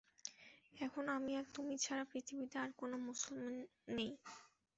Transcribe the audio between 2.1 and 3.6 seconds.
পৃথিবীতে আর কোন মুসলিম